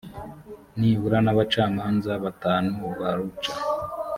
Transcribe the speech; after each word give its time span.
nibura 0.77 1.17
n 1.25 1.27
abacamanza 1.33 2.11
batanu 2.23 2.77
baruca 2.99 3.51